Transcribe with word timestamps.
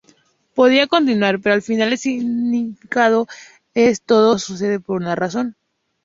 Podría 0.55 0.87
continuar, 0.87 1.39
pero 1.41 1.53
al 1.53 1.61
final 1.61 1.91
el 1.91 1.97
significado 1.99 3.27
es 3.75 4.01
"Todo 4.01 4.39
sucede 4.39 4.79
por 4.79 4.95
una 4.97 5.13
razón". 5.15 5.55